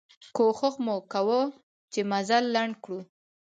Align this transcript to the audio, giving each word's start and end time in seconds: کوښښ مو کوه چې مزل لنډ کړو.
کوښښ 0.35 0.75
مو 0.85 0.95
کوه 1.13 1.41
چې 1.91 1.99
مزل 2.11 2.43
لنډ 2.55 2.73
کړو. 2.83 2.99